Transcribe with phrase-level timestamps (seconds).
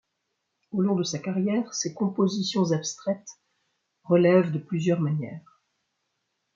[0.71, 3.37] Au long de sa carrière, ses compositions abstraites
[4.05, 5.61] relèvent de plusieurs manières.